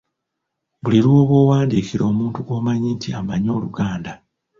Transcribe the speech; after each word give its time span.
Buli 0.81 0.99
lw'oba 1.05 1.33
owandiikira 1.43 2.03
omuntu 2.11 2.39
gw'omanyi 2.45 2.89
nti 2.97 3.09
amanyi 3.19 3.49
Oluganda. 3.57 4.11